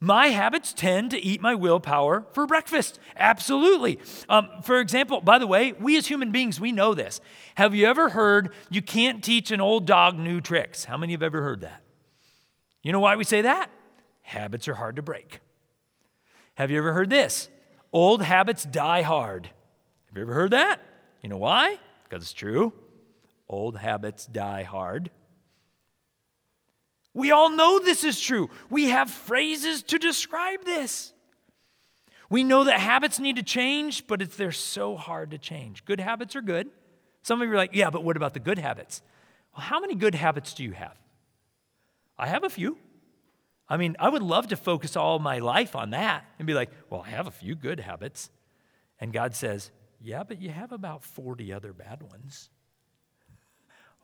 [0.01, 3.01] My habits tend to eat my willpower for breakfast.
[3.17, 3.99] Absolutely.
[4.29, 7.21] Um, for example, by the way, we as human beings, we know this.
[7.57, 10.85] Have you ever heard you can't teach an old dog new tricks?
[10.85, 11.83] How many have ever heard that?
[12.83, 13.71] You know why we say that?
[14.29, 15.41] Habits are hard to break.
[16.57, 17.49] Have you ever heard this?
[17.95, 19.47] Old habits die hard.
[20.07, 20.83] Have you ever heard that?
[21.23, 21.79] You know why?
[22.05, 22.75] Because it's true.
[23.49, 25.11] Old habits die hard.
[27.15, 28.51] We all know this is true.
[28.69, 31.15] We have phrases to describe this.
[32.29, 35.87] We know that habits need to change, but it's, they're so hard to change.
[35.87, 36.69] Good habits are good.
[37.23, 39.01] Some of you are like, yeah, but what about the good habits?
[39.57, 40.99] Well, how many good habits do you have?
[42.19, 42.77] I have a few.
[43.69, 46.71] I mean, I would love to focus all my life on that and be like,
[46.89, 48.31] well, I have a few good habits.
[48.99, 52.49] And God says, yeah, but you have about 40 other bad ones.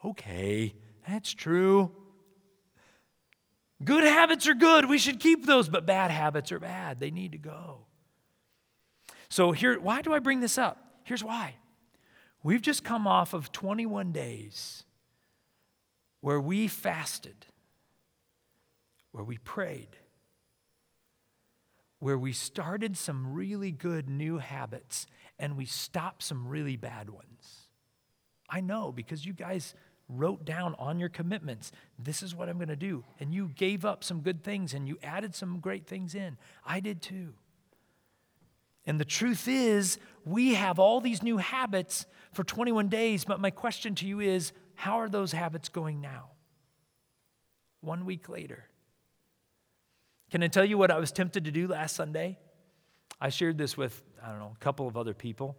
[0.05, 0.75] Okay,
[1.09, 1.91] that's true.
[3.83, 4.89] Good habits are good.
[4.89, 7.01] We should keep those, but bad habits are bad.
[7.01, 7.87] They need to go.
[9.31, 10.79] So, here, why do I bring this up?
[11.05, 11.57] Here's why.
[12.43, 14.85] We've just come off of 21 days
[16.21, 17.47] where we fasted
[19.15, 19.97] where we prayed,
[22.01, 25.07] where we started some really good new habits
[25.39, 27.69] and we stopped some really bad ones.
[28.51, 29.77] I know because you guys
[30.09, 33.05] wrote down on your commitments, this is what I'm going to do.
[33.21, 36.37] And you gave up some good things and you added some great things in.
[36.67, 37.35] I did too.
[38.85, 43.51] And the truth is, we have all these new habits for 21 days, but my
[43.51, 46.31] question to you is how are those habits going now?
[47.81, 48.65] One week later.
[50.35, 52.37] Can I tell you what I was tempted to do last Sunday?
[53.21, 55.57] I shared this with, I don't know, a couple of other people.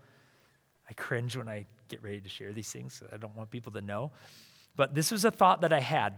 [0.90, 3.02] I cringe when I get ready to share these things.
[3.10, 4.12] I don't want people to know.
[4.76, 6.16] But this was a thought that I had.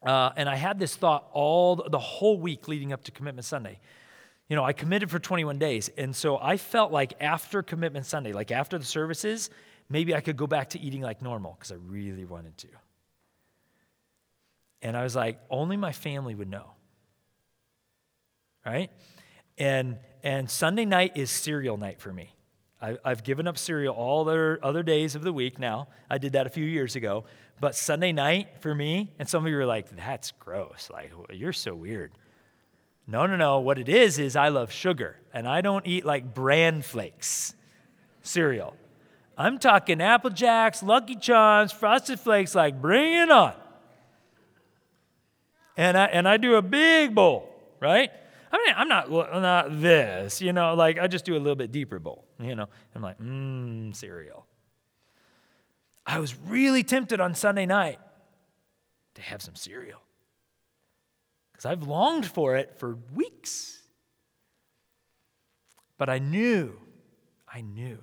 [0.00, 3.80] Uh, and I had this thought all the whole week leading up to Commitment Sunday.
[4.48, 5.90] You know, I committed for 21 days.
[5.98, 9.50] And so I felt like after Commitment Sunday, like after the services,
[9.88, 12.68] maybe I could go back to eating like normal because I really wanted to.
[14.82, 16.74] And I was like, only my family would know.
[18.64, 18.90] Right?
[19.58, 22.34] And and Sunday night is cereal night for me.
[22.82, 25.88] I, have given up cereal all the other days of the week now.
[26.08, 27.24] I did that a few years ago.
[27.60, 30.88] But Sunday night for me, and some of you are like, that's gross.
[30.90, 32.12] Like, you're so weird.
[33.06, 33.60] No, no, no.
[33.60, 37.54] What it is, is I love sugar, and I don't eat like bran flakes
[38.22, 38.76] cereal.
[39.36, 43.54] I'm talking Apple Jacks, Lucky Charms, Frosted Flakes, like bring it on.
[45.76, 48.10] And I, and I do a big bowl, right?
[48.52, 51.70] I mean, I'm not, not this, you know, like I just do a little bit
[51.70, 52.66] deeper bowl, you know.
[52.94, 54.46] I'm like, mmm, cereal.
[56.04, 57.98] I was really tempted on Sunday night
[59.14, 60.00] to have some cereal
[61.52, 63.78] because I've longed for it for weeks.
[65.98, 66.80] But I knew,
[67.46, 67.98] I knew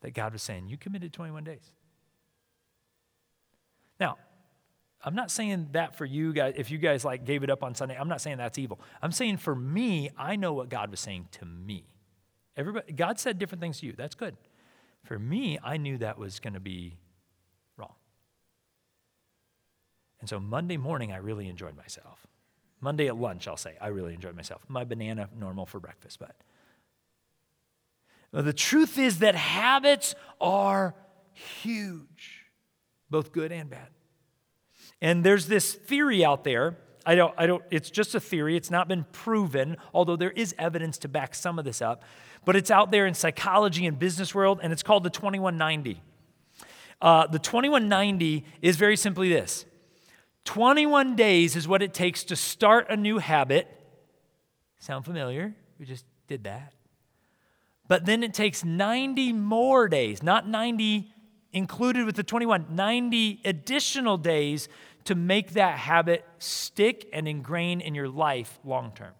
[0.00, 1.70] that God was saying, You committed 21 days.
[4.00, 4.16] Now,
[5.04, 7.74] I'm not saying that for you guys, if you guys like gave it up on
[7.74, 8.80] Sunday, I'm not saying that's evil.
[9.02, 11.84] I'm saying for me, I know what God was saying to me.
[12.56, 13.92] Everybody, God said different things to you.
[13.92, 14.36] That's good.
[15.04, 16.96] For me, I knew that was going to be
[17.76, 17.92] wrong.
[20.20, 22.26] And so Monday morning, I really enjoyed myself.
[22.80, 24.62] Monday at lunch, I'll say, I really enjoyed myself.
[24.68, 26.34] My banana, normal for breakfast, but.
[28.32, 30.94] the truth is that habits are
[31.32, 32.46] huge,
[33.10, 33.88] both good and bad.
[35.04, 36.78] And there's this theory out there.
[37.04, 38.56] I don't, I don't, it's just a theory.
[38.56, 42.02] It's not been proven, although there is evidence to back some of this up.
[42.46, 46.00] But it's out there in psychology and business world, and it's called the 2190.
[47.02, 49.66] Uh, the 2190 is very simply this
[50.44, 53.68] 21 days is what it takes to start a new habit.
[54.78, 55.54] Sound familiar?
[55.78, 56.72] We just did that.
[57.88, 61.10] But then it takes 90 more days, not 90
[61.54, 64.68] included with the 21, 90 additional days
[65.04, 69.12] to make that habit stick and ingrain in your life long term.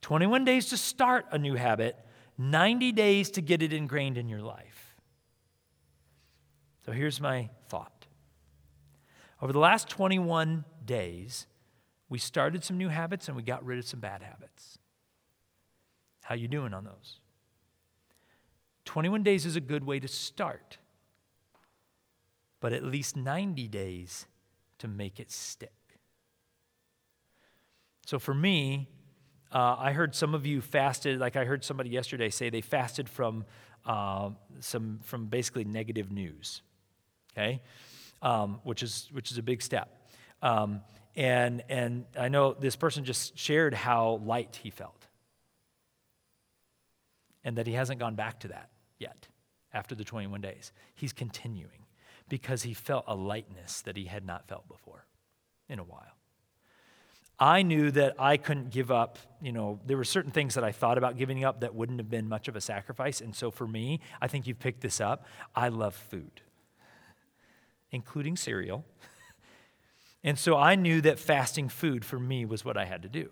[0.00, 1.96] 21 days to start a new habit,
[2.36, 4.96] 90 days to get it ingrained in your life.
[6.84, 8.06] So here's my thought.
[9.40, 11.46] Over the last 21 days,
[12.08, 14.78] we started some new habits and we got rid of some bad habits.
[16.22, 17.20] How you doing on those?
[18.84, 20.78] 21 days is a good way to start
[22.62, 24.26] but at least 90 days
[24.78, 25.72] to make it stick.
[28.06, 28.88] So for me,
[29.52, 33.08] uh, I heard some of you fasted, like I heard somebody yesterday say they fasted
[33.08, 33.44] from
[33.84, 36.62] uh, some from basically negative news,
[37.32, 37.62] okay,
[38.22, 40.08] um, which is which is a big step.
[40.40, 40.82] Um,
[41.16, 45.08] and and I know this person just shared how light he felt,
[47.42, 49.26] and that he hasn't gone back to that yet
[49.74, 50.72] after the 21 days.
[50.94, 51.81] He's continuing
[52.28, 55.06] because he felt a lightness that he had not felt before
[55.68, 56.16] in a while.
[57.38, 60.70] I knew that I couldn't give up, you know, there were certain things that I
[60.70, 63.20] thought about giving up that wouldn't have been much of a sacrifice.
[63.20, 65.26] And so for me, I think you've picked this up.
[65.54, 66.40] I love food,
[67.90, 68.84] including cereal.
[70.24, 73.30] And so I knew that fasting food for me was what I had to do.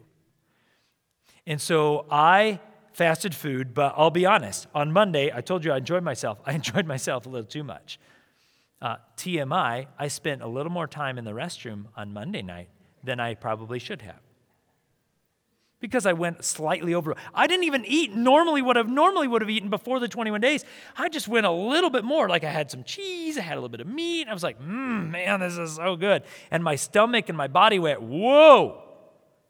[1.46, 2.58] And so I
[2.92, 4.66] fasted food, but I'll be honest.
[4.74, 6.40] On Monday, I told you I enjoyed myself.
[6.46, 7.98] I enjoyed myself a little too much.
[8.82, 12.68] Uh, TMI, I spent a little more time in the restroom on Monday night
[13.04, 14.20] than I probably should have.
[15.80, 17.14] Because I went slightly over.
[17.34, 20.64] I didn't even eat normally what I normally would have eaten before the 21 days.
[20.96, 22.28] I just went a little bit more.
[22.28, 24.28] Like I had some cheese, I had a little bit of meat.
[24.28, 26.22] I was like, mmm, man, this is so good.
[26.50, 28.82] And my stomach and my body went, whoa,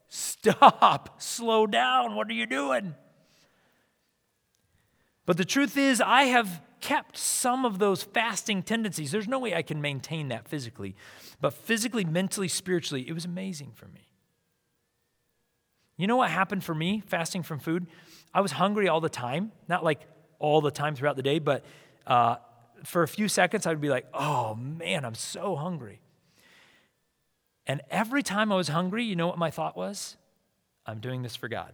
[0.07, 2.15] stop, slow down.
[2.15, 2.95] What are you doing?
[5.25, 9.11] But the truth is, I have kept some of those fasting tendencies.
[9.11, 10.95] There's no way I can maintain that physically,
[11.39, 14.09] but physically, mentally, spiritually, it was amazing for me.
[15.97, 17.87] You know what happened for me fasting from food?
[18.33, 20.01] I was hungry all the time, not like
[20.39, 21.63] all the time throughout the day, but
[22.07, 22.37] uh,
[22.83, 26.01] for a few seconds, I'd be like, oh man, I'm so hungry.
[27.67, 30.17] And every time I was hungry, you know what my thought was?
[30.85, 31.73] I'm doing this for God.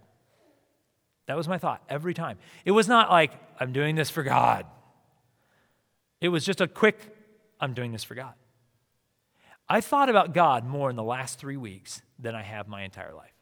[1.28, 2.38] That was my thought every time.
[2.66, 4.66] It was not like, I'm doing this for God.
[6.22, 7.14] It was just a quick
[7.60, 8.34] I'm doing this for God.
[9.70, 13.14] I thought about God more in the last three weeks than I have my entire
[13.14, 13.34] life.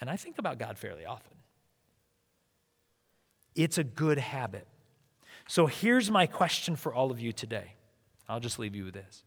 [0.00, 1.36] And I think about God fairly often.
[3.54, 4.66] It's a good habit.
[5.46, 7.74] So here's my question for all of you today.
[8.28, 9.24] I'll just leave you with this.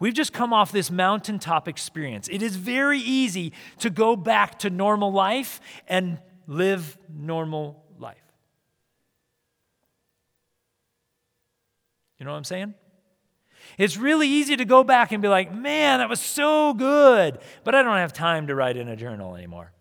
[0.00, 2.28] We've just come off this mountaintop experience.
[2.28, 8.16] It is very easy to go back to normal life and live normal life.
[12.24, 12.74] You know what I'm saying?
[13.76, 17.74] It's really easy to go back and be like, man, that was so good, but
[17.74, 19.72] I don't have time to write in a journal anymore.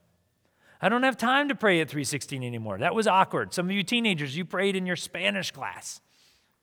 [0.82, 2.80] I don't have time to pray at 316 anymore.
[2.80, 3.54] That was awkward.
[3.54, 6.02] Some of you teenagers, you prayed in your Spanish class.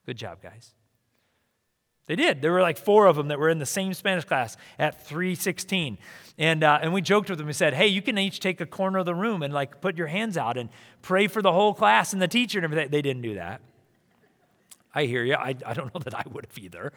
[0.05, 0.75] Good job, guys.
[2.07, 2.43] They did.
[2.43, 5.97] There were like four of them that were in the same Spanish class at 316.
[6.37, 7.47] And, uh, and we joked with them.
[7.47, 9.97] We said, hey, you can each take a corner of the room and like put
[9.97, 10.69] your hands out and
[11.01, 12.91] pray for the whole class and the teacher and everything.
[12.91, 13.63] They didn't do that.
[14.95, 15.35] I hear you.
[15.35, 16.93] I, I don't know that I would have either.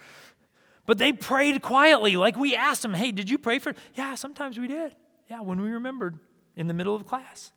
[0.85, 3.73] But they prayed quietly, like we asked them, hey, did you pray for?
[3.95, 4.95] Yeah, sometimes we did.
[5.29, 6.19] Yeah, when we remembered
[6.55, 7.51] in the middle of class.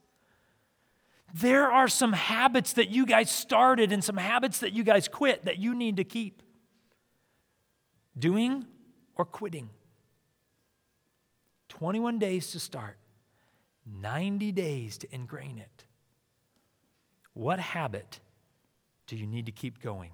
[1.34, 5.44] There are some habits that you guys started and some habits that you guys quit
[5.44, 6.40] that you need to keep
[8.16, 8.64] doing
[9.16, 9.70] or quitting.
[11.68, 12.96] 21 days to start,
[13.84, 15.84] 90 days to ingrain it.
[17.34, 18.20] What habit
[19.06, 20.12] do you need to keep going?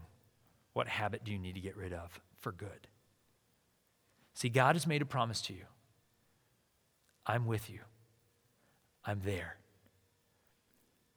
[0.73, 2.89] What habit do you need to get rid of for good?
[4.35, 5.65] See, God has made a promise to you
[7.27, 7.81] I'm with you,
[9.05, 9.57] I'm there.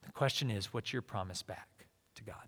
[0.05, 1.67] The question is, what's your promise back
[2.15, 2.47] to God?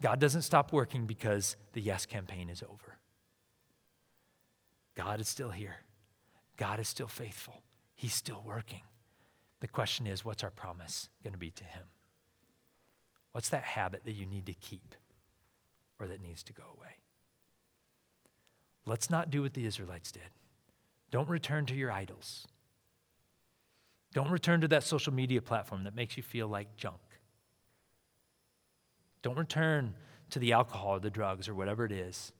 [0.00, 2.98] God doesn't stop working because the Yes campaign is over.
[4.94, 5.76] God is still here.
[6.56, 7.62] God is still faithful.
[7.94, 8.82] He's still working.
[9.60, 11.84] The question is, what's our promise going to be to Him?
[13.32, 14.94] What's that habit that you need to keep
[15.98, 16.96] or that needs to go away?
[18.84, 20.30] Let's not do what the Israelites did.
[21.10, 22.46] Don't return to your idols.
[24.12, 27.00] Don't return to that social media platform that makes you feel like junk.
[29.22, 29.94] Don't return
[30.30, 32.32] to the alcohol or the drugs or whatever it is.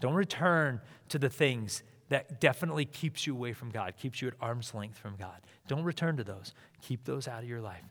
[0.00, 4.34] Don't return to the things that definitely keeps you away from God, keeps you at
[4.40, 5.40] arm's length from God.
[5.66, 6.52] Don't return to those.
[6.82, 7.84] Keep those out of your life.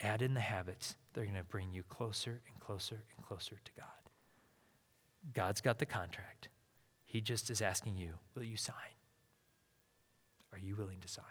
[0.00, 3.72] Add in the habits they're going to bring you closer and closer and closer to
[3.76, 4.03] God.
[5.32, 6.48] God's got the contract.
[7.04, 8.74] He just is asking you, will you sign?
[10.52, 11.24] Are you willing to sign?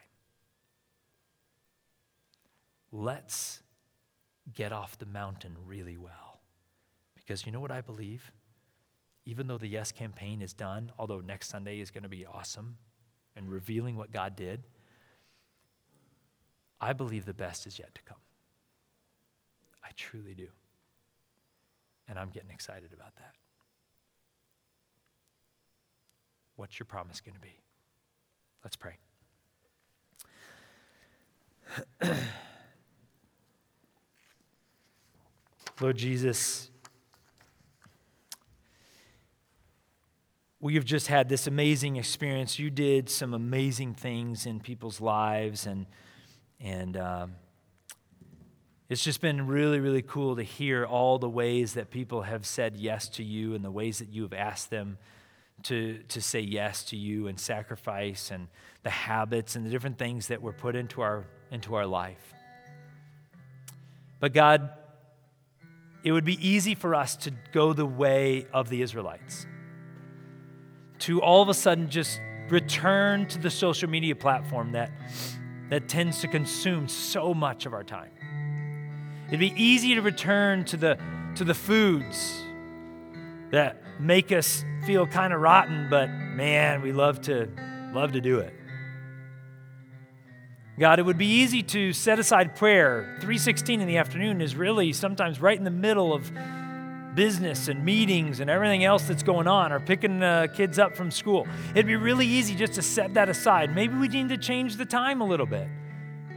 [2.91, 3.61] Let's
[4.53, 6.41] get off the mountain really well.
[7.15, 8.31] Because you know what I believe?
[9.25, 12.77] Even though the Yes campaign is done, although next Sunday is going to be awesome
[13.35, 14.63] and revealing what God did,
[16.81, 18.17] I believe the best is yet to come.
[19.83, 20.47] I truly do.
[22.07, 23.35] And I'm getting excited about that.
[26.63, 27.59] What's your promise going to be?
[28.63, 28.95] Let's pray.
[35.81, 36.69] Lord Jesus,
[40.61, 42.57] we have just had this amazing experience.
[42.57, 45.85] You did some amazing things in people's lives, and
[46.61, 47.33] and um,
[48.87, 52.77] it's just been really, really cool to hear all the ways that people have said
[52.77, 54.97] yes to you and the ways that you have asked them
[55.63, 58.47] to, to say yes to you and sacrifice and
[58.83, 62.33] the habits and the different things that were put into our, into our life.
[64.19, 64.69] But God,
[66.03, 69.45] it would be easy for us to go the way of the Israelites,
[70.99, 74.91] to all of a sudden just return to the social media platform that,
[75.69, 78.11] that tends to consume so much of our time.
[79.27, 80.99] It'd be easy to return to the,
[81.35, 82.41] to the foods
[83.51, 87.49] that make us feel kind of rotten, but man, we love to,
[87.93, 88.53] love to do it.
[90.79, 93.17] God, it would be easy to set aside prayer.
[93.19, 96.31] 316 in the afternoon is really sometimes right in the middle of
[97.13, 101.11] business and meetings and everything else that's going on, or picking uh, kids up from
[101.11, 101.47] school.
[101.71, 103.73] It'd be really easy just to set that aside.
[103.75, 105.67] Maybe we need to change the time a little bit,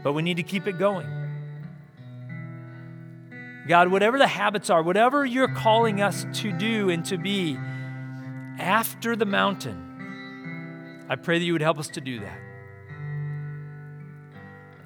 [0.03, 1.26] but we need to keep it going.
[3.67, 7.59] God, whatever the habits are, whatever you're calling us to do and to be
[8.59, 12.39] after the mountain, I pray that you would help us to do that.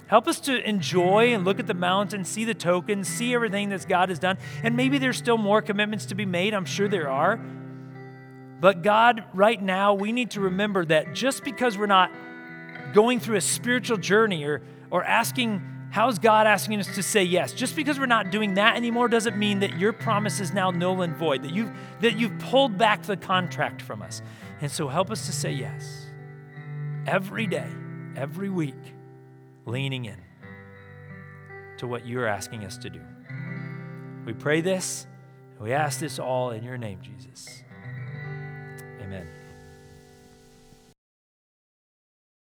[0.07, 3.87] Help us to enjoy and look at the mountain, see the tokens, see everything that
[3.87, 4.39] God has done.
[4.64, 6.53] And maybe there's still more commitments to be made.
[6.53, 7.37] I'm sure there are.
[8.61, 12.11] But God, right now, we need to remember that just because we're not
[12.93, 17.53] going through a spiritual journey or, or asking How's God asking us to say yes?
[17.53, 21.03] Just because we're not doing that anymore doesn't mean that your promise is now null
[21.03, 24.22] and void, that you've, that you've pulled back the contract from us.
[24.61, 26.07] And so help us to say yes
[27.07, 27.68] every day,
[28.14, 28.95] every week,
[29.66, 30.18] leaning in
[31.78, 33.01] to what you're asking us to do.
[34.24, 35.09] We pray this,
[35.55, 37.64] and we ask this all in your name, Jesus.